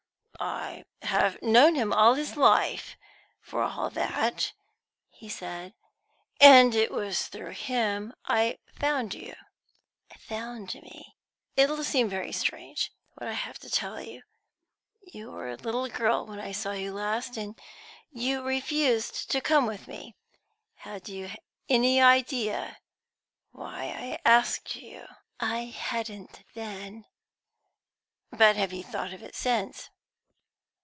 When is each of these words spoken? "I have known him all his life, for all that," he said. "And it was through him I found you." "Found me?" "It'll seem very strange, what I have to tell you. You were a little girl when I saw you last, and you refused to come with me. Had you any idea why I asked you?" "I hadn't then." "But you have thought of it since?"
"I 0.43 0.85
have 1.03 1.39
known 1.43 1.75
him 1.75 1.93
all 1.93 2.15
his 2.15 2.35
life, 2.35 2.97
for 3.41 3.61
all 3.61 3.91
that," 3.91 4.53
he 5.11 5.29
said. 5.29 5.75
"And 6.39 6.73
it 6.73 6.89
was 6.89 7.27
through 7.27 7.51
him 7.51 8.11
I 8.25 8.57
found 8.65 9.13
you." 9.13 9.35
"Found 10.21 10.73
me?" 10.73 11.15
"It'll 11.55 11.83
seem 11.83 12.09
very 12.09 12.31
strange, 12.31 12.91
what 13.13 13.29
I 13.29 13.33
have 13.33 13.59
to 13.59 13.69
tell 13.69 14.01
you. 14.01 14.23
You 15.03 15.29
were 15.29 15.47
a 15.51 15.57
little 15.57 15.87
girl 15.87 16.25
when 16.25 16.39
I 16.39 16.53
saw 16.53 16.71
you 16.71 16.91
last, 16.91 17.37
and 17.37 17.53
you 18.11 18.41
refused 18.41 19.29
to 19.29 19.41
come 19.41 19.67
with 19.67 19.87
me. 19.87 20.15
Had 20.77 21.07
you 21.07 21.29
any 21.69 22.01
idea 22.01 22.79
why 23.51 23.93
I 24.25 24.27
asked 24.27 24.73
you?" 24.75 25.05
"I 25.39 25.65
hadn't 25.65 26.43
then." 26.55 27.05
"But 28.31 28.55
you 28.55 28.61
have 28.67 28.91
thought 28.91 29.13
of 29.13 29.21
it 29.21 29.35
since?" 29.35 29.91